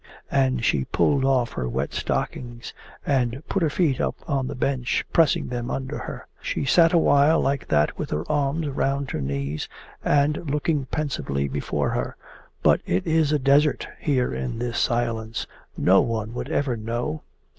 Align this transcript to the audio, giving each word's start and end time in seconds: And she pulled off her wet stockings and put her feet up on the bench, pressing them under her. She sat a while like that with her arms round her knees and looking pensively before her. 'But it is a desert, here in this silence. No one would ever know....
And 0.31 0.65
she 0.65 0.85
pulled 0.85 1.23
off 1.23 1.51
her 1.51 1.69
wet 1.69 1.93
stockings 1.93 2.73
and 3.05 3.43
put 3.47 3.61
her 3.61 3.69
feet 3.69 4.01
up 4.01 4.15
on 4.27 4.47
the 4.47 4.55
bench, 4.55 5.05
pressing 5.13 5.49
them 5.49 5.69
under 5.69 5.99
her. 5.99 6.25
She 6.41 6.65
sat 6.65 6.91
a 6.91 6.97
while 6.97 7.39
like 7.39 7.67
that 7.67 7.99
with 7.99 8.09
her 8.09 8.23
arms 8.27 8.67
round 8.69 9.11
her 9.11 9.21
knees 9.21 9.69
and 10.03 10.49
looking 10.49 10.87
pensively 10.87 11.47
before 11.47 11.91
her. 11.91 12.15
'But 12.63 12.81
it 12.83 13.05
is 13.05 13.31
a 13.31 13.37
desert, 13.37 13.87
here 13.99 14.33
in 14.33 14.57
this 14.57 14.79
silence. 14.79 15.45
No 15.77 16.01
one 16.01 16.33
would 16.33 16.49
ever 16.49 16.75
know.... 16.75 17.21